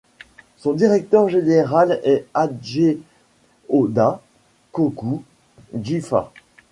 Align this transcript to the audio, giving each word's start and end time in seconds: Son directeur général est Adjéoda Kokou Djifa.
Son 0.57 0.73
directeur 0.73 1.29
général 1.29 1.99
est 2.03 2.25
Adjéoda 2.33 4.19
Kokou 4.71 5.23
Djifa. 5.79 6.31